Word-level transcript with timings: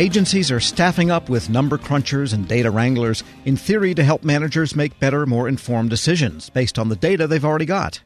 Agencies 0.00 0.50
are 0.50 0.60
staffing 0.60 1.10
up 1.10 1.28
with 1.28 1.50
number 1.50 1.76
crunchers 1.76 2.32
and 2.32 2.48
data 2.48 2.70
wranglers, 2.70 3.22
in 3.44 3.54
theory, 3.54 3.94
to 3.94 4.02
help 4.02 4.24
managers 4.24 4.74
make 4.74 4.98
better, 4.98 5.26
more 5.26 5.46
informed 5.46 5.90
decisions 5.90 6.48
based 6.48 6.78
on 6.78 6.88
the 6.88 6.96
data 6.96 7.26
they've 7.26 7.44
already 7.44 7.66
got. 7.66 8.00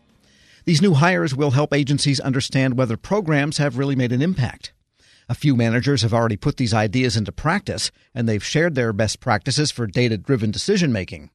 These 0.64 0.82
new 0.82 0.94
hires 0.94 1.36
will 1.36 1.52
help 1.52 1.72
agencies 1.72 2.18
understand 2.18 2.76
whether 2.76 2.96
programs 2.96 3.58
have 3.58 3.78
really 3.78 3.94
made 3.94 4.10
an 4.10 4.22
impact. 4.22 4.72
A 5.28 5.36
few 5.36 5.54
managers 5.54 6.02
have 6.02 6.12
already 6.12 6.36
put 6.36 6.56
these 6.56 6.74
ideas 6.74 7.16
into 7.16 7.30
practice, 7.30 7.92
and 8.12 8.28
they've 8.28 8.44
shared 8.44 8.74
their 8.74 8.92
best 8.92 9.20
practices 9.20 9.70
for 9.70 9.86
data 9.86 10.18
driven 10.18 10.50
decision 10.50 10.92
making. 10.92 11.30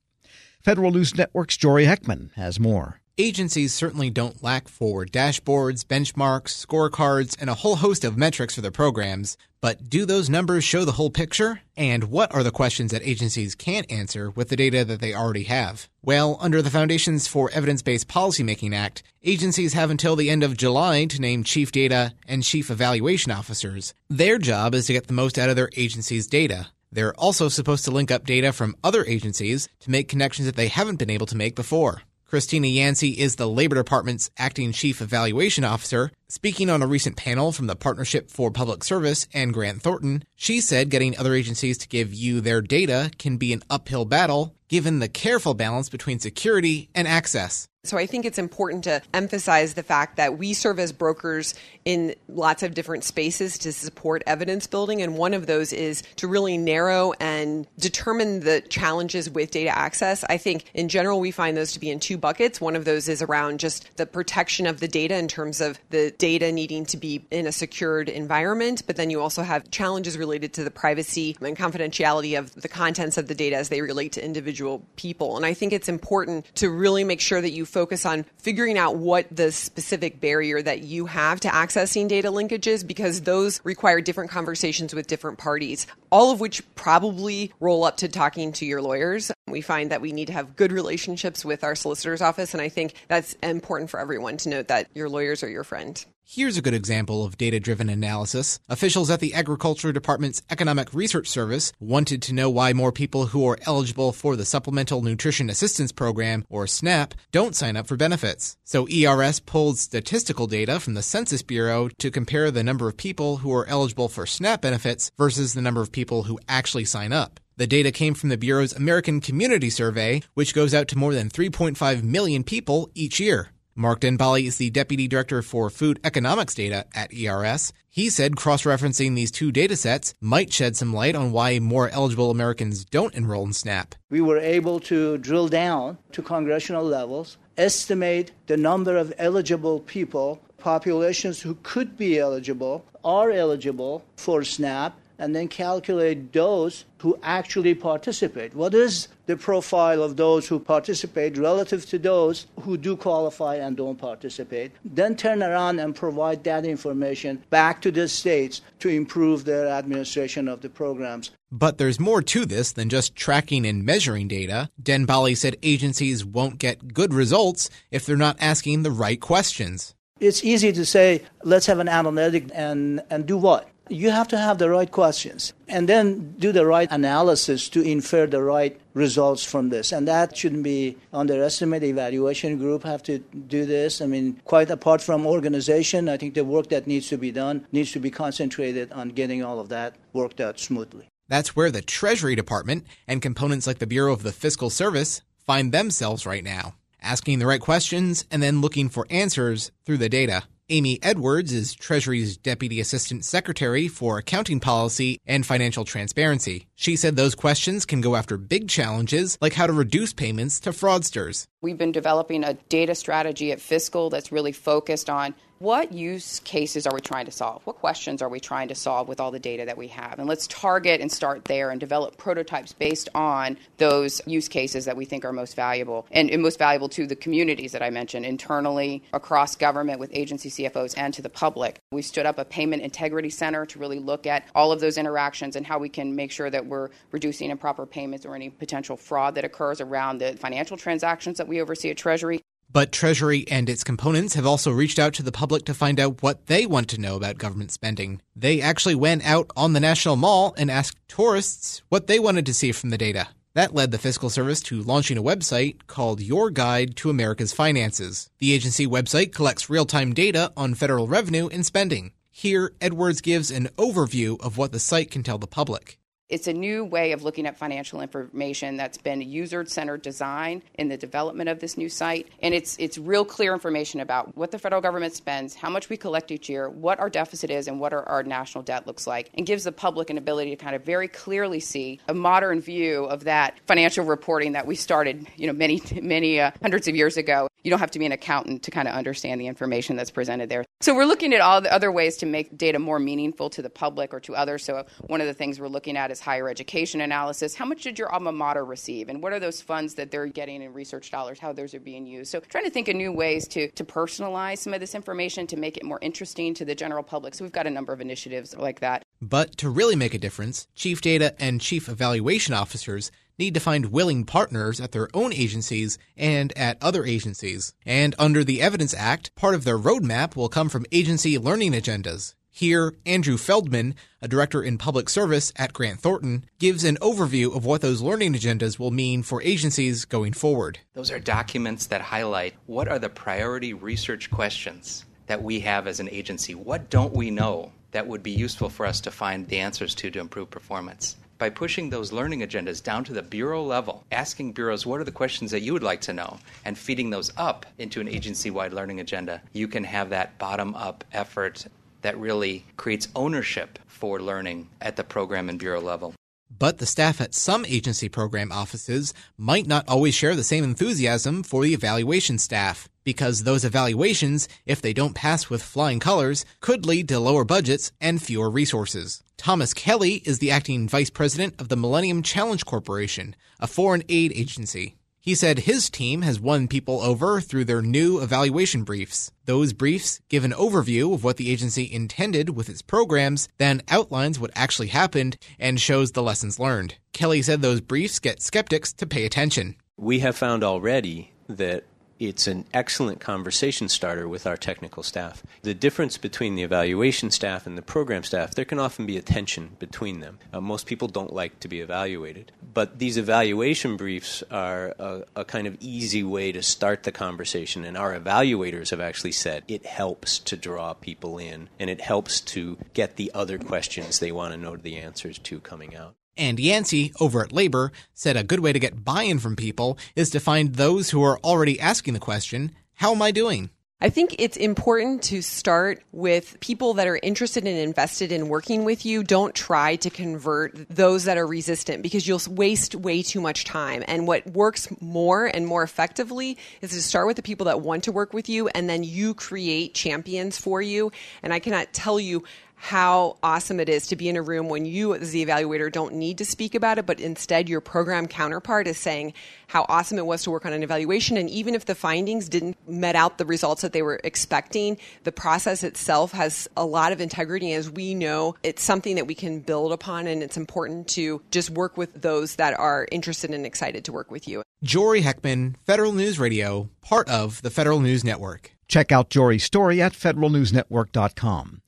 Federal 0.62 0.92
News 0.92 1.16
Network's 1.16 1.56
Jory 1.56 1.86
Heckman 1.86 2.34
has 2.34 2.60
more. 2.60 3.00
Agencies 3.22 3.74
certainly 3.74 4.10
don't 4.10 4.42
lack 4.42 4.70
for 4.70 5.06
dashboards, 5.06 5.84
benchmarks, 5.84 6.66
scorecards, 6.66 7.36
and 7.38 7.50
a 7.50 7.54
whole 7.54 7.76
host 7.76 8.06
of 8.06 8.16
metrics 8.16 8.56
for 8.56 8.62
their 8.62 8.72
programs. 8.72 9.36
But 9.60 9.90
do 9.90 10.06
those 10.06 10.30
numbers 10.30 10.64
show 10.64 10.86
the 10.86 10.94
whole 10.94 11.10
picture? 11.10 11.60
And 11.76 12.06
what 12.06 12.34
are 12.34 12.44
the 12.44 12.50
questions 12.50 12.92
that 12.92 13.06
agencies 13.06 13.56
can't 13.56 13.92
answer 13.92 14.30
with 14.30 14.48
the 14.48 14.56
data 14.56 14.86
that 14.86 15.02
they 15.02 15.14
already 15.14 15.44
have? 15.44 15.90
Well, 16.02 16.38
under 16.40 16.62
the 16.62 16.70
Foundations 16.70 17.28
for 17.28 17.52
Evidence 17.52 17.82
Based 17.82 18.08
Policymaking 18.08 18.74
Act, 18.74 19.04
agencies 19.22 19.74
have 19.74 19.92
until 19.92 20.16
the 20.16 20.30
end 20.30 20.44
of 20.44 20.56
July 20.56 21.04
to 21.04 21.20
name 21.20 21.44
chief 21.44 21.74
data 21.74 22.14
and 22.26 22.42
chief 22.42 22.72
evaluation 22.72 23.34
officers. 23.34 23.94
Their 24.10 24.38
job 24.38 24.74
is 24.74 24.86
to 24.86 24.94
get 24.94 25.08
the 25.08 25.14
most 25.14 25.38
out 25.38 25.50
of 25.50 25.58
their 25.58 25.70
agency's 25.76 26.26
data. 26.26 26.68
They're 26.90 27.14
also 27.16 27.50
supposed 27.50 27.84
to 27.84 27.92
link 27.92 28.12
up 28.12 28.26
data 28.26 28.54
from 28.54 28.78
other 28.82 29.04
agencies 29.04 29.68
to 29.82 29.92
make 29.92 30.08
connections 30.08 30.46
that 30.46 30.56
they 30.56 30.70
haven't 30.70 31.00
been 31.00 31.10
able 31.10 31.28
to 31.28 31.36
make 31.36 31.58
before. 31.58 32.04
Christina 32.30 32.68
Yancey 32.68 33.10
is 33.10 33.38
the 33.38 33.50
Labor 33.50 33.74
Department's 33.74 34.30
acting 34.38 34.72
chief 34.72 35.02
evaluation 35.02 35.64
officer. 35.64 36.12
Speaking 36.32 36.70
on 36.70 36.84
a 36.84 36.88
recent 36.88 37.18
panel 37.18 37.52
from 37.52 37.66
the 37.66 37.76
Partnership 37.76 38.30
for 38.30 38.52
Public 38.52 38.84
Service 38.84 39.28
and 39.34 39.52
Grant 39.52 39.82
Thornton, 39.82 40.24
she 40.36 40.62
said 40.62 40.92
getting 40.92 41.18
other 41.18 41.34
agencies 41.34 41.76
to 41.80 41.88
give 41.88 42.14
you 42.14 42.40
their 42.40 42.62
data 42.62 43.10
can 43.18 43.38
be 43.38 43.52
an 43.52 43.64
uphill 43.68 44.06
battle 44.06 44.54
given 44.68 45.00
the 45.00 45.10
careful 45.10 45.56
balance 45.56 45.90
between 45.90 46.20
security 46.20 46.88
and 46.94 47.08
access. 47.08 47.68
So 47.86 47.98
I 47.98 48.06
think 48.06 48.26
it's 48.26 48.38
important 48.38 48.84
to 48.84 49.02
emphasize 49.14 49.74
the 49.74 49.84
fact 49.84 50.18
that 50.18 50.38
we 50.38 50.54
serve 50.54 50.80
as 50.80 50.92
brokers 50.92 51.56
in 51.86 52.14
lots 52.28 52.62
of 52.62 52.74
different 52.74 53.06
spaces 53.06 53.58
to 53.60 53.72
support 53.72 54.22
evidence 54.28 54.68
building. 54.68 55.02
And 55.02 55.18
one 55.18 55.34
of 55.34 55.48
those 55.48 55.72
is 55.72 56.04
to 56.18 56.28
really 56.28 56.58
narrow 56.58 57.14
and 57.22 57.66
determine 57.80 58.42
the 58.42 58.60
challenges 58.62 59.30
with 59.30 59.52
data 59.52 59.76
access. 59.76 60.26
I 60.26 60.38
think 60.38 60.66
in 60.74 60.90
general, 60.90 61.22
we 61.22 61.32
find 61.32 61.56
those 61.56 61.72
to 61.72 61.80
be 61.80 61.90
in 61.90 62.02
two 62.02 62.18
buckets. 62.18 62.60
One 62.60 62.76
of 62.76 62.84
those 62.84 63.08
is 63.08 63.22
around 63.22 63.62
just 63.62 63.90
the 63.96 64.06
protection 64.06 64.68
of 64.68 64.82
the 64.82 64.88
data 64.90 65.16
in 65.16 65.30
terms 65.30 65.62
of 65.62 65.80
the 65.90 66.12
data 66.20 66.52
needing 66.52 66.86
to 66.86 66.98
be 66.98 67.26
in 67.32 67.48
a 67.48 67.52
secured 67.52 68.10
environment. 68.10 68.84
But 68.86 68.98
then 68.98 69.10
you 69.10 69.22
also 69.22 69.42
have 69.42 69.72
challenges 69.72 70.18
related 70.18 70.54
to 70.54 70.64
the 70.64 70.70
privacy 70.70 71.36
and 71.42 71.58
confidentiality 71.58 72.38
of 72.38 72.54
the 72.54 72.68
contents 72.68 73.18
of 73.18 73.28
the 73.28 73.34
data 73.34 73.56
as 73.56 73.70
they 73.70 73.82
relate 73.82 74.12
to 74.14 74.24
individual 74.24 74.86
people. 74.96 75.36
And 75.36 75.46
I 75.46 75.56
think 75.56 75.74
it's 75.74 75.90
important 75.90 76.46
to 76.56 76.70
really 76.70 77.04
make 77.04 77.22
sure 77.22 77.42
that 77.42 77.52
you 77.52 77.66
focus 77.66 78.06
on 78.06 78.26
figuring 78.38 78.78
out 78.78 78.98
what 78.98 79.26
the 79.36 79.52
specific 79.52 80.22
barrier 80.22 80.62
that 80.62 80.84
you 80.84 81.08
have 81.08 81.40
to 81.40 81.48
accessing 81.48 82.08
data 82.08 82.32
linkages 82.32 82.86
because 82.86 83.22
those 83.22 83.60
require 83.64 84.02
different 84.02 84.30
conversations 84.30 84.94
with 84.94 85.08
different 85.08 85.38
parties, 85.38 85.88
all 86.12 86.32
of 86.32 86.40
which 86.40 86.64
probably 86.76 87.52
roll 87.60 87.84
up 87.84 87.98
to 87.98 88.08
talking 88.10 88.52
to 88.54 88.66
your 88.66 88.82
lawyers. 88.82 89.32
We 89.48 89.62
find 89.62 89.92
that 89.92 90.02
we 90.02 90.12
need 90.12 90.28
to 90.28 90.34
have 90.34 90.56
good 90.56 90.72
relationships 90.72 91.44
with 91.44 91.64
our 91.64 91.76
solicitor's 91.76 92.22
office, 92.22 92.54
and 92.54 92.62
I 92.62 92.70
think 92.70 92.94
that's 93.08 93.34
important 93.42 93.90
for 93.90 94.00
everyone 94.00 94.38
to 94.38 94.50
note 94.50 94.68
that 94.68 94.88
your 94.94 95.10
lawyers 95.10 95.44
are 95.44 95.50
your 95.50 95.64
friend. 95.64 96.06
Here's 96.32 96.58
a 96.58 96.62
good 96.62 96.76
example 96.76 97.26
of 97.26 97.40
data 97.40 97.60
driven 97.60 97.90
analysis. 97.90 98.60
Officials 98.70 99.10
at 99.10 99.20
the 99.20 99.34
Agriculture 99.34 99.92
Department's 99.92 100.44
Economic 100.52 100.94
Research 100.94 101.28
Service 101.28 101.74
wanted 101.80 102.22
to 102.22 102.36
know 102.36 102.52
why 102.52 102.72
more 102.72 102.92
people 102.92 103.26
who 103.26 103.48
are 103.48 103.58
eligible 103.66 104.12
for 104.12 104.36
the 104.36 104.46
Supplemental 104.46 105.02
Nutrition 105.02 105.50
Assistance 105.50 105.92
Program, 105.92 106.46
or 106.48 106.68
SNAP, 106.68 107.16
don't 107.32 107.56
sign 107.56 107.76
up 107.76 107.88
for 107.88 107.98
benefits. 107.98 108.58
So 108.64 108.88
ERS 108.88 109.40
pulled 109.40 109.80
statistical 109.80 110.46
data 110.46 110.80
from 110.80 110.94
the 110.94 111.02
Census 111.02 111.42
Bureau 111.42 111.90
to 111.98 112.12
compare 112.12 112.52
the 112.52 112.64
number 112.64 112.88
of 112.88 112.96
people 112.96 113.38
who 113.38 113.52
are 113.52 113.68
eligible 113.68 114.08
for 114.08 114.28
SNAP 114.28 114.62
benefits 114.62 115.10
versus 115.18 115.56
the 115.56 115.64
number 115.64 115.82
of 115.82 115.92
people 115.92 116.22
who 116.22 116.40
actually 116.48 116.86
sign 116.86 117.12
up. 117.12 117.40
The 117.58 117.66
data 117.66 117.92
came 117.92 118.14
from 118.14 118.30
the 118.30 118.38
Bureau's 118.38 118.74
American 118.74 119.20
Community 119.20 119.72
Survey, 119.72 120.22
which 120.36 120.54
goes 120.54 120.76
out 120.76 120.90
to 120.90 120.96
more 120.96 121.16
than 121.16 121.32
3.5 121.32 122.04
million 122.04 122.44
people 122.44 122.92
each 122.94 123.20
year. 123.20 123.50
Mark 123.80 124.02
Denbaly 124.02 124.46
is 124.46 124.58
the 124.58 124.70
Deputy 124.72 125.08
Director 125.08 125.42
for 125.42 125.70
Food 125.70 126.02
Economics 126.04 126.54
Data 126.54 126.86
at 126.94 127.14
ERS. 127.14 127.72
He 127.90 128.10
said 128.10 128.36
cross 128.36 128.64
referencing 128.64 129.16
these 129.16 129.32
two 129.32 129.54
data 129.54 129.78
sets 129.78 130.14
might 130.20 130.52
shed 130.52 130.76
some 130.76 130.94
light 130.94 131.16
on 131.16 131.32
why 131.32 131.60
more 131.60 131.88
eligible 131.88 132.30
Americans 132.30 132.84
don't 132.84 133.16
enroll 133.16 133.46
in 133.46 133.54
SNAP. 133.54 133.96
We 134.10 134.20
were 134.20 134.38
able 134.38 134.82
to 134.82 135.18
drill 135.20 135.48
down 135.48 135.98
to 136.12 136.22
congressional 136.22 136.84
levels, 136.84 137.38
estimate 137.58 138.34
the 138.48 138.58
number 138.58 138.98
of 138.98 139.14
eligible 139.18 139.80
people, 139.80 140.42
populations 140.58 141.40
who 141.42 141.56
could 141.64 141.98
be 141.98 142.20
eligible, 142.20 142.84
are 143.06 143.32
eligible 143.32 144.04
for 144.18 144.44
SNAP, 144.44 144.99
and 145.20 145.36
then 145.36 145.48
calculate 145.48 146.34
those 146.34 146.86
who 147.00 147.20
actually 147.22 147.76
participate. 147.76 148.56
What 148.56 148.74
is 148.74 149.10
the 149.26 149.38
profile 149.38 150.02
of 150.02 150.16
those 150.16 150.48
who 150.48 150.60
participate 150.60 151.38
relative 151.38 151.86
to 151.88 152.00
those 152.00 152.48
who 152.62 152.78
do 152.78 152.96
qualify 152.96 153.56
and 153.56 153.78
don't 153.78 153.98
participate? 153.98 154.72
Then 154.84 155.16
turn 155.16 155.44
around 155.44 155.80
and 155.80 155.96
provide 155.96 156.44
that 156.46 156.66
information 156.66 157.44
back 157.50 157.82
to 157.82 157.92
the 157.92 158.08
states 158.08 158.62
to 158.80 158.90
improve 158.90 159.46
their 159.46 159.68
administration 159.68 160.48
of 160.48 160.62
the 160.62 160.70
programs. 160.70 161.32
But 161.52 161.78
there's 161.78 162.00
more 162.00 162.22
to 162.22 162.46
this 162.46 162.72
than 162.72 162.90
just 162.90 163.16
tracking 163.16 163.66
and 163.66 163.86
measuring 163.86 164.28
data. 164.28 164.70
Denbaly 164.82 165.36
said 165.36 165.58
agencies 165.62 166.24
won't 166.24 166.60
get 166.60 166.94
good 166.94 167.14
results 167.14 167.70
if 167.92 168.06
they're 168.06 168.18
not 168.18 168.38
asking 168.40 168.84
the 168.84 168.92
right 168.92 169.20
questions. 169.20 169.96
It's 170.20 170.44
easy 170.44 170.74
to 170.74 170.86
say, 170.86 171.24
let's 171.44 171.66
have 171.66 171.80
an 171.80 171.88
analytic 171.88 172.50
and, 172.54 173.02
and 173.10 173.26
do 173.26 173.38
what? 173.38 173.70
You 173.90 174.12
have 174.12 174.28
to 174.30 174.38
have 174.38 174.58
the 174.58 174.70
right 174.70 174.90
questions 174.92 175.54
and 175.68 175.90
then 175.90 176.34
do 176.40 176.52
the 176.52 176.66
right 176.66 176.88
analysis 176.92 177.70
to 177.70 177.82
infer 177.82 178.26
the 178.28 178.42
right 178.42 178.80
results 178.94 179.44
from 179.44 179.70
this. 179.70 179.92
And 179.92 180.08
that 180.08 180.36
shouldn't 180.36 180.64
be 180.64 180.98
underestimated. 181.14 181.90
Evaluation 181.90 182.58
group 182.58 182.84
have 182.84 183.04
to 183.04 183.20
do 183.20 183.66
this. 183.66 184.02
I 184.02 184.06
mean, 184.06 184.42
quite 184.46 184.70
apart 184.70 185.02
from 185.02 185.26
organization, 185.26 186.10
I 186.10 186.18
think 186.18 186.34
the 186.34 186.46
work 186.46 186.70
that 186.70 186.88
needs 186.88 187.08
to 187.10 187.18
be 187.18 187.32
done 187.32 187.66
needs 187.72 187.92
to 187.94 188.00
be 188.00 188.12
concentrated 188.12 188.92
on 188.92 189.10
getting 189.10 189.44
all 189.44 189.60
of 189.60 189.70
that 189.70 189.96
worked 190.14 190.40
out 190.40 190.60
smoothly. 190.60 191.08
That's 191.28 191.56
where 191.56 191.72
the 191.72 191.82
Treasury 191.82 192.36
Department 192.36 192.86
and 193.08 193.22
components 193.22 193.68
like 193.68 193.80
the 193.80 193.88
Bureau 193.88 194.14
of 194.14 194.24
the 194.24 194.32
Fiscal 194.32 194.70
Service 194.70 195.22
find 195.46 195.72
themselves 195.72 196.26
right 196.26 196.44
now, 196.44 196.76
asking 197.02 197.40
the 197.40 197.46
right 197.46 197.62
questions 197.62 198.26
and 198.32 198.42
then 198.42 198.62
looking 198.62 198.90
for 198.90 199.06
answers 199.10 199.72
through 199.86 199.98
the 199.98 200.10
data. 200.10 200.44
Amy 200.72 201.00
Edwards 201.02 201.52
is 201.52 201.74
Treasury's 201.74 202.38
Deputy 202.38 202.80
Assistant 202.80 203.26
Secretary 203.26 203.88
for 203.88 204.20
Accounting 204.20 204.60
Policy 204.60 205.20
and 205.26 205.44
Financial 205.44 205.84
Transparency. 205.84 206.68
She 206.76 206.96
said 206.96 207.16
those 207.16 207.34
questions 207.34 207.88
can 207.88 208.02
go 208.02 208.16
after 208.16 208.38
big 208.38 208.70
challenges 208.70 209.36
like 209.42 209.54
how 209.54 209.66
to 209.66 209.74
reduce 209.74 210.14
payments 210.14 210.60
to 210.60 210.70
fraudsters. 210.70 211.46
We've 211.64 211.80
been 211.80 211.92
developing 211.92 212.44
a 212.44 212.54
data 212.54 212.94
strategy 212.94 213.52
at 213.52 213.60
Fiscal 213.60 214.12
that's 214.12 214.32
really 214.32 214.52
focused 214.52 215.10
on 215.10 215.34
what 215.60 215.92
use 215.92 216.40
cases 216.40 216.88
are 216.88 216.94
we 216.94 217.02
trying 217.02 217.26
to 217.26 217.32
solve? 217.32 217.62
What 217.66 217.76
questions 217.76 218.22
are 218.22 218.30
we 218.30 218.40
trying 218.40 218.70
to 218.70 218.76
solve 218.76 219.10
with 219.10 219.20
all 219.20 219.30
the 219.30 219.40
data 219.40 219.66
that 219.66 219.78
we 219.78 219.88
have? 219.90 220.18
And 220.18 220.28
let's 220.28 220.48
target 220.48 221.02
and 221.02 221.12
start 221.12 221.46
there 221.46 221.70
and 221.70 221.80
develop 221.80 222.18
prototypes 222.18 222.72
based 222.72 223.10
on 223.14 223.58
those 223.78 224.22
use 224.26 224.48
cases 224.48 224.86
that 224.86 224.96
we 224.96 225.04
think 225.04 225.26
are 225.26 225.34
most 225.34 225.56
valuable 225.56 226.08
and, 226.12 226.30
and 226.30 226.42
most 226.42 226.58
valuable 226.58 226.88
to 226.90 227.06
the 227.06 227.16
communities 227.16 227.74
that 227.74 227.84
I 227.84 227.90
mentioned 227.90 228.26
internally, 228.26 229.04
across 229.12 229.58
government 229.58 230.00
with 230.00 230.10
agency 230.14 230.50
CFOs, 230.50 230.98
and 230.98 231.14
to 231.14 231.22
the 231.22 231.30
public. 231.30 231.80
We 231.92 232.04
stood 232.04 232.26
up 232.26 232.40
a 232.40 232.46
payment 232.46 232.82
integrity 232.82 233.30
center 233.30 233.66
to 233.66 233.80
really 233.80 234.00
look 234.00 234.26
at 234.26 234.46
all 234.56 234.72
of 234.72 234.80
those 234.80 234.98
interactions 234.98 235.58
and 235.58 235.66
how 235.66 235.78
we 235.78 235.90
can 235.90 236.16
make 236.16 236.32
sure 236.32 236.50
that 236.50 236.66
we're 236.66 236.90
reducing 237.12 237.50
improper 237.50 237.86
payments 237.86 238.26
or 238.26 238.34
any 238.34 238.50
potential 238.50 238.96
fraud 238.96 239.36
that 239.36 239.44
occurs 239.44 239.82
around 239.82 240.20
the 240.20 240.38
financial 240.38 240.78
transactions 240.78 241.38
that 241.38 241.48
we 241.50 241.62
oversee 241.62 241.90
at 241.90 241.98
Treasury. 241.98 242.42
But 242.72 242.92
Treasury 242.92 243.46
and 243.50 243.68
its 243.68 243.84
components 243.84 244.36
have 244.36 244.46
also 244.46 244.72
reached 244.72 245.00
out 245.00 245.14
to 245.16 245.24
the 245.24 245.32
public 245.32 245.66
to 245.66 245.74
find 245.74 246.00
out 246.00 246.22
what 246.22 246.46
they 246.46 246.68
want 246.68 246.88
to 246.90 247.02
know 247.02 247.16
about 247.16 247.40
government 247.40 247.72
spending. 247.72 248.22
They 248.36 248.62
actually 248.62 248.96
went 248.96 249.26
out 249.26 249.50
on 249.58 249.74
the 249.74 249.80
National 249.80 250.16
Mall 250.16 250.54
and 250.56 250.70
asked 250.70 250.98
tourists 251.08 251.82
what 251.90 252.08
they 252.08 252.20
wanted 252.20 252.46
to 252.46 252.54
see 252.54 252.72
from 252.72 252.92
the 252.92 252.98
data. 252.98 253.30
That 253.56 253.74
led 253.74 253.90
the 253.92 253.98
Fiscal 253.98 254.30
Service 254.30 254.62
to 254.64 254.84
launching 254.84 255.18
a 255.18 255.24
website 255.24 255.88
called 255.88 256.22
Your 256.22 256.52
Guide 256.52 256.96
to 256.98 257.10
America's 257.10 257.52
Finances. 257.52 258.30
The 258.38 258.54
agency 258.54 258.86
website 258.86 259.34
collects 259.34 259.70
real 259.70 259.86
time 259.86 260.14
data 260.14 260.54
on 260.56 260.76
federal 260.76 261.08
revenue 261.08 261.48
and 261.48 261.66
spending. 261.66 262.12
Here, 262.30 262.72
Edwards 262.80 263.20
gives 263.20 263.52
an 263.52 263.70
overview 263.78 264.40
of 264.40 264.58
what 264.58 264.72
the 264.72 264.80
site 264.80 265.12
can 265.12 265.24
tell 265.24 265.40
the 265.40 265.48
public. 265.48 265.99
It's 266.30 266.48
a 266.48 266.54
new 266.54 266.86
way 266.86 267.12
of 267.12 267.24
looking 267.24 267.48
at 267.48 267.58
financial 267.58 268.02
information 268.02 268.78
that's 268.78 269.00
been 269.00 269.20
user-centered 269.20 270.04
design 270.04 270.62
in 270.76 270.88
the 270.88 270.96
development 270.96 271.50
of 271.50 271.60
this 271.60 271.76
new 271.76 271.90
site, 271.90 272.28
and 272.44 272.54
it's 272.54 272.78
it's 272.78 273.00
real 273.00 273.26
clear 273.26 273.52
information 273.52 274.00
about 274.00 274.38
what 274.38 274.52
the 274.52 274.60
federal 274.60 274.80
government 274.80 275.16
spends, 275.16 275.56
how 275.56 275.72
much 275.72 275.90
we 275.90 275.98
collect 275.98 276.30
each 276.30 276.48
year, 276.48 276.70
what 276.70 277.00
our 277.00 277.10
deficit 277.10 277.50
is, 277.50 277.68
and 277.68 277.80
what 277.80 277.94
our, 277.94 278.08
our 278.08 278.22
national 278.22 278.64
debt 278.64 278.86
looks 278.86 279.08
like, 279.08 279.32
and 279.34 279.48
gives 279.48 279.64
the 279.64 279.72
public 279.72 280.12
an 280.12 280.20
ability 280.20 280.52
to 280.52 280.56
kind 280.56 280.76
of 280.76 280.84
very 280.84 281.08
clearly 281.08 281.60
see 281.60 282.00
a 282.08 282.14
modern 282.14 282.62
view 282.62 283.06
of 283.06 283.24
that 283.24 283.60
financial 283.66 284.06
reporting 284.06 284.52
that 284.52 284.68
we 284.68 284.76
started, 284.76 285.28
you 285.36 285.48
know, 285.48 285.54
many 285.54 285.82
many 286.00 286.40
uh, 286.40 286.52
hundreds 286.62 286.88
of 286.88 286.96
years 286.96 287.18
ago. 287.18 287.48
You 287.64 287.72
don't 287.72 287.80
have 287.80 287.92
to 287.92 288.00
be 288.00 288.06
an 288.06 288.12
accountant 288.12 288.64
to 288.64 288.72
kind 288.72 288.88
of 288.88 288.94
understand 288.94 289.42
the 289.42 289.48
information 289.48 289.96
that's 289.96 290.12
presented 290.12 290.48
there. 290.48 290.64
So 290.82 290.96
we're 290.96 291.04
looking 291.04 291.34
at 291.34 291.42
all 291.42 291.60
the 291.60 291.74
other 291.74 291.92
ways 291.92 292.16
to 292.18 292.26
make 292.26 292.58
data 292.58 292.80
more 292.80 293.00
meaningful 293.00 293.50
to 293.50 293.62
the 293.62 293.70
public 293.70 294.14
or 294.14 294.22
to 294.22 294.34
others. 294.34 294.64
So 294.64 294.86
one 295.08 295.20
of 295.20 295.28
the 295.28 295.34
things 295.34 295.60
we're 295.60 295.68
looking 295.68 295.98
at 295.98 296.10
is 296.10 296.22
higher 296.22 296.48
education 296.48 297.02
analysis. 297.02 297.54
How 297.54 297.66
much 297.66 297.84
did 297.84 298.00
your 298.00 298.10
alma 298.14 298.32
mater 298.32 298.64
receive? 298.64 299.10
And 299.10 299.22
what 299.22 299.34
are 299.34 299.42
those 299.42 299.62
funds 299.62 299.96
that 299.96 300.10
they're 300.10 300.28
getting 300.28 300.62
in 300.62 300.72
research 300.72 301.12
dollars, 301.12 301.38
how 301.38 301.52
those 301.52 301.74
are 301.74 301.82
being 301.82 302.06
used? 302.06 302.32
So 302.32 302.40
trying 302.40 302.64
to 302.64 302.70
think 302.70 302.88
of 302.88 302.96
new 302.96 303.12
ways 303.12 303.46
to, 303.50 303.70
to 303.72 303.84
personalize 303.84 304.60
some 304.60 304.74
of 304.74 304.80
this 304.80 304.96
information 304.96 305.46
to 305.48 305.58
make 305.58 305.76
it 305.76 305.84
more 305.84 306.00
interesting 306.02 306.54
to 306.54 306.64
the 306.64 306.76
general 306.76 307.04
public. 307.04 307.36
So 307.36 307.44
we've 307.44 307.52
got 307.52 307.68
a 307.68 307.70
number 307.70 307.92
of 307.92 308.00
initiatives 308.00 308.56
like 308.56 308.80
that. 308.80 309.04
But 309.22 309.58
to 309.58 309.70
really 309.70 309.98
make 309.98 310.14
a 310.14 310.18
difference, 310.18 310.66
chief 310.76 311.02
data 311.02 311.36
and 311.40 311.60
chief 311.60 311.90
evaluation 311.90 312.54
officers 312.54 313.12
need 313.40 313.54
to 313.56 313.60
find 313.60 313.92
willing 313.92 314.26
partners 314.26 314.80
at 314.80 314.92
their 314.92 315.08
own 315.14 315.34
agencies 315.34 315.98
and 316.18 316.56
at 316.58 316.78
other 316.82 317.06
agencies. 317.06 317.74
And 317.86 318.14
under 318.20 318.44
the 318.44 318.62
Evidence 318.62 318.94
Act, 318.94 319.34
part 319.36 319.56
of 319.56 319.64
their 319.64 319.80
roadmap 319.80 320.36
will 320.36 320.50
come 320.50 320.70
from 320.70 320.86
agency 320.92 321.40
learning 321.40 321.72
agendas. 321.72 322.36
Here, 322.52 322.94
Andrew 323.06 323.38
Feldman, 323.38 323.96
a 324.22 324.28
director 324.28 324.62
in 324.62 324.78
public 324.78 325.08
service 325.08 325.54
at 325.56 325.72
Grant 325.72 326.02
Thornton, 326.02 326.44
gives 326.60 326.84
an 326.84 326.98
overview 326.98 327.56
of 327.56 327.64
what 327.64 327.80
those 327.80 328.02
learning 328.02 328.34
agendas 328.34 328.78
will 328.78 328.92
mean 328.92 329.24
for 329.24 329.42
agencies 329.44 330.04
going 330.04 330.34
forward. 330.34 330.80
Those 330.94 331.10
are 331.10 331.20
documents 331.20 331.86
that 331.88 332.02
highlight 332.02 332.56
what 332.66 332.90
are 332.90 333.00
the 333.00 333.08
priority 333.08 333.74
research 333.74 334.30
questions 334.30 335.06
that 335.28 335.42
we 335.42 335.62
have 335.62 335.88
as 335.88 336.02
an 336.02 336.10
agency. 336.10 336.54
What 336.54 336.90
don't 336.90 337.14
we 337.14 337.32
know 337.32 337.72
that 337.92 338.08
would 338.08 338.24
be 338.24 338.32
useful 338.32 338.70
for 338.70 338.86
us 338.86 339.00
to 339.02 339.12
find 339.12 339.48
the 339.48 339.60
answers 339.60 339.96
to 339.96 340.12
to 340.12 340.20
improve 340.20 340.50
performance? 340.50 341.16
By 341.40 341.50
pushing 341.50 341.90
those 341.90 342.12
learning 342.12 342.42
agendas 342.42 342.84
down 342.84 343.04
to 343.06 343.14
the 343.14 343.24
bureau 343.24 343.64
level, 343.64 344.06
asking 344.12 344.52
bureaus 344.52 344.86
what 344.86 345.00
are 345.00 345.06
the 345.06 345.12
questions 345.12 345.50
that 345.50 345.62
you 345.62 345.74
would 345.74 345.82
like 345.82 346.02
to 346.02 346.14
know, 346.14 346.38
and 346.66 346.78
feeding 346.78 347.10
those 347.10 347.32
up 347.38 347.66
into 347.80 348.02
an 348.02 348.08
agency 348.08 348.52
wide 348.52 348.74
learning 348.74 349.00
agenda, 349.00 349.42
you 349.54 349.68
can 349.68 349.84
have 349.84 350.10
that 350.12 350.38
bottom 350.38 350.76
up 350.76 351.04
effort 351.14 351.66
that 352.02 352.20
really 352.20 352.66
creates 352.78 353.08
ownership 353.16 353.80
for 353.88 354.20
learning 354.20 354.70
at 354.82 354.98
the 354.98 355.04
program 355.04 355.50
and 355.50 355.58
bureau 355.58 355.82
level. 355.82 356.14
But 356.58 356.80
the 356.80 356.86
staff 356.86 357.22
at 357.22 357.34
some 357.34 357.66
agency 357.66 358.10
program 358.10 358.52
offices 358.52 359.14
might 359.38 359.66
not 359.66 359.88
always 359.88 360.16
share 360.16 360.36
the 360.36 360.44
same 360.44 360.64
enthusiasm 360.64 361.44
for 361.44 361.64
the 361.64 361.74
evaluation 361.74 362.38
staff, 362.38 362.90
because 363.10 363.42
those 363.42 363.66
evaluations, 363.66 364.48
if 364.68 364.84
they 364.84 364.94
don't 364.94 365.16
pass 365.16 365.50
with 365.50 365.64
flying 365.64 366.00
colors, 366.00 366.46
could 366.62 366.86
lead 366.86 367.10
to 367.10 367.20
lower 367.20 367.44
budgets 367.44 367.92
and 368.00 368.22
fewer 368.22 368.52
resources. 368.52 369.24
Thomas 369.36 369.74
Kelly 369.74 370.22
is 370.26 370.38
the 370.38 370.52
acting 370.52 370.88
vice 370.88 371.10
president 371.10 371.60
of 371.60 371.70
the 371.70 371.76
Millennium 371.76 372.22
Challenge 372.22 372.64
Corporation, 372.64 373.36
a 373.60 373.66
foreign 373.66 374.04
aid 374.10 374.32
agency. 374.36 374.96
He 375.20 375.34
said 375.34 375.58
his 375.58 375.90
team 375.90 376.22
has 376.22 376.40
won 376.40 376.68
people 376.68 377.02
over 377.02 377.42
through 377.42 377.66
their 377.66 377.82
new 377.82 378.22
evaluation 378.22 378.84
briefs. 378.84 379.32
Those 379.46 379.74
briefs 379.74 380.22
give 380.30 380.46
an 380.46 380.52
overview 380.52 381.12
of 381.16 381.24
what 381.24 381.38
the 381.38 381.50
agency 381.52 381.92
intended 381.92 382.52
with 382.52 382.70
its 382.70 382.84
programs, 382.84 383.50
then 383.58 383.82
outlines 383.90 384.40
what 384.40 384.52
actually 384.54 384.90
happened 384.90 385.36
and 385.58 385.82
shows 385.82 386.12
the 386.12 386.22
lessons 386.22 386.60
learned. 386.60 386.94
Kelly 387.14 387.42
said 387.42 387.64
those 387.64 387.82
briefs 387.82 388.20
get 388.20 388.44
skeptics 388.44 388.94
to 388.94 389.08
pay 389.08 389.26
attention. 389.26 389.78
We 389.98 390.20
have 390.20 390.38
found 390.38 390.64
already 390.64 391.34
that 391.48 391.86
it's 392.20 392.48
an 392.48 392.66
excellent 392.74 393.22
conversation 393.22 393.88
starter 393.88 394.28
with 394.28 394.46
our 394.46 394.58
technical 394.58 395.04
staff. 395.04 395.42
The 395.62 395.74
difference 395.74 396.18
between 396.18 396.56
the 396.56 396.64
evaluation 396.64 397.32
staff 397.32 397.66
and 397.66 397.78
the 397.78 397.82
program 397.82 398.24
staff, 398.24 398.54
there 398.54 398.66
can 398.66 398.78
often 398.78 399.06
be 399.06 399.18
a 399.18 399.22
tension 399.22 399.78
between 399.80 400.20
them. 400.20 400.40
Uh, 400.52 400.60
most 400.60 400.86
people 400.86 401.08
don't 401.08 401.34
like 401.34 401.60
to 401.62 401.70
be 401.70 401.80
evaluated. 401.80 402.52
But 402.74 403.00
these 403.00 403.18
evaluation 403.18 403.96
briefs 403.96 404.44
are 404.52 404.94
a, 405.00 405.24
a 405.38 405.46
kind 405.46 405.66
of 405.66 405.78
easy 405.80 406.24
way 406.24 406.52
to 406.52 406.62
start 406.62 407.04
the 407.04 407.12
conversation, 407.12 407.86
and 407.86 407.98
our 407.98 408.20
evaluators 408.20 408.90
have 408.92 409.00
actually 409.00 409.32
said 409.32 409.64
it 409.68 409.86
helps 409.86 410.40
to 410.40 410.58
draw 410.58 410.94
people 410.94 411.38
in 411.38 411.70
and 411.80 411.90
it 411.90 412.02
helps 412.02 412.42
to 412.42 412.78
get 412.94 413.16
the 413.16 413.32
other 413.34 413.58
questions 413.58 414.20
they 414.20 414.32
want 414.32 414.54
to 414.54 414.60
know 414.60 414.76
the 414.76 414.98
answers 414.98 415.40
to 415.40 415.60
coming 415.60 415.96
out. 415.96 416.16
And 416.38 416.60
Yancey, 416.60 417.12
over 417.20 417.42
at 417.42 417.52
Labor, 417.52 417.92
said 418.14 418.38
a 418.38 418.44
good 418.44 418.62
way 418.62 418.72
to 418.72 418.80
get 418.80 419.04
buy 419.04 419.24
in 419.24 419.40
from 419.40 419.56
people 419.56 419.98
is 420.16 420.30
to 420.32 420.40
find 420.40 420.76
those 420.76 421.10
who 421.10 421.24
are 421.24 421.40
already 421.40 421.80
asking 421.80 422.14
the 422.14 422.20
question, 422.20 422.72
How 422.96 423.12
am 423.12 423.22
I 423.22 423.32
doing? 423.32 423.70
I 424.02 424.10
think 424.10 424.38
it's 424.40 424.56
important 424.56 425.24
to 425.24 425.42
start 425.42 426.02
with 426.14 426.58
people 426.62 426.94
that 426.94 427.08
are 427.08 427.20
interested 427.22 427.68
and 427.68 427.78
invested 427.78 428.32
in 428.32 428.48
working 428.48 428.86
with 428.86 429.06
you. 429.06 429.24
Don't 429.24 429.54
try 429.54 429.98
to 429.98 430.10
convert 430.10 430.88
those 430.88 431.26
that 431.26 431.38
are 431.38 431.46
resistant 431.46 432.02
because 432.02 432.26
you'll 432.26 432.40
waste 432.50 432.96
way 432.96 433.22
too 433.22 433.42
much 433.42 433.66
time. 433.66 434.06
And 434.08 434.26
what 434.26 434.48
works 434.48 434.88
more 435.02 435.48
and 435.48 435.68
more 435.68 435.84
effectively 435.84 436.58
is 436.82 436.92
to 436.92 437.02
start 437.02 437.28
with 437.28 437.36
the 437.36 437.42
people 437.44 437.66
that 437.66 437.82
want 437.82 438.06
to 438.06 438.14
work 438.14 438.34
with 438.34 438.48
you 438.48 438.70
and 438.70 438.90
then 438.90 439.04
you 439.04 439.34
create 439.34 439.96
champions 439.96 440.58
for 440.58 440.82
you. 440.82 441.12
And 441.44 441.54
I 441.54 441.60
cannot 441.60 441.92
tell 441.92 442.22
you 442.22 442.46
how 442.82 443.36
awesome 443.44 443.80
it 443.82 443.90
is 443.90 444.08
to 444.08 444.16
be 444.16 444.30
in 444.30 444.38
a 444.38 444.42
room 444.42 444.70
when 444.70 444.86
you, 444.86 445.14
as 445.14 445.32
the 445.32 445.46
evaluator, 445.46 445.92
don't 445.92 446.16
need 446.16 446.38
to 446.38 446.46
speak 446.46 446.74
about 446.74 446.98
it, 446.98 447.06
but 447.06 447.20
instead 447.20 447.68
your 447.68 447.82
program 447.82 448.26
counterpart 448.26 448.88
is 448.88 448.98
saying 448.98 449.34
how 449.68 449.86
awesome 449.90 450.18
it 450.18 450.26
was 450.26 450.44
to 450.44 450.50
work 450.50 450.66
on 450.66 450.72
an 450.72 450.82
evaluation. 450.82 451.36
And 451.36 451.50
even 451.50 451.76
if 451.76 451.86
the 451.86 451.94
findings 451.94 452.48
didn't 452.48 452.78
met 452.88 453.18
out 453.18 453.38
the 453.38 453.46
results 453.46 453.82
that 453.82 453.92
they 453.92 454.02
were 454.02 454.22
expecting, 454.24 454.98
the 455.26 455.32
process 455.32 455.84
itself 455.84 456.32
has 456.32 456.70
a 456.78 456.86
lot 456.86 457.12
of 457.12 457.20
integrity. 457.20 457.74
As 457.74 457.90
we 457.90 458.16
know, 458.16 458.56
it's 458.64 458.82
something 458.82 459.16
that 459.16 459.28
we 459.28 459.36
can 459.36 459.60
build 459.60 459.92
upon, 459.92 460.26
and 460.26 460.42
it's 460.42 460.58
important 460.58 461.10
to 461.10 461.42
just 461.52 461.70
work 461.70 461.98
with 461.98 462.22
those 462.22 462.56
that 462.56 462.80
are 462.80 463.10
interested 463.12 463.52
and 463.52 463.66
excited 463.66 464.06
to 464.06 464.14
work 464.14 464.32
with 464.32 464.48
you. 464.48 464.64
Jory 464.82 465.22
Heckman, 465.22 465.76
Federal 465.86 466.14
News 466.14 466.40
Radio, 466.40 466.90
part 467.02 467.28
of 467.30 467.62
the 467.62 467.70
Federal 467.70 468.00
News 468.00 468.24
Network. 468.24 468.72
Check 468.88 469.12
out 469.12 469.30
Jory's 469.30 469.66
story 469.66 470.02
at 470.02 470.14
federalnewsnetwork.com. 470.14 471.82